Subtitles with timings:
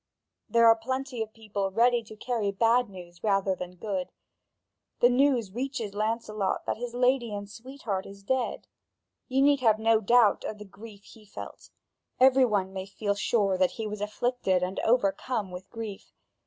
[0.49, 4.11] There are plenty of people ready to carry bad news rather than good.
[4.99, 8.65] The news reaches Lancelot that his lady and sweetheart is dead.
[9.27, 11.69] You need have no doubt of the grief he felt;
[12.19, 16.11] every one may feel sure that he was afflicted and overcome with grief.